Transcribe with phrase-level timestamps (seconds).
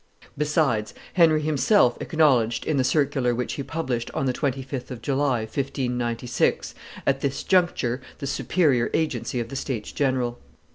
[0.35, 5.41] ]Besides, Henry himself acknowledged, in the circular which he published on the 25th of July,
[5.41, 6.73] 1596,
[7.05, 10.39] at this juncture, the superior agency of the states general.